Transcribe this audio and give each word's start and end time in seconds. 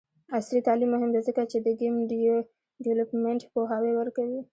عصري 0.37 0.59
تعلیم 0.67 0.89
مهم 0.95 1.09
دی 1.13 1.21
ځکه 1.27 1.41
چې 1.51 1.57
د 1.59 1.67
ګیم 1.79 1.95
ډیولپمنټ 2.83 3.41
پوهاوی 3.53 3.91
ورکوي. 3.95 4.41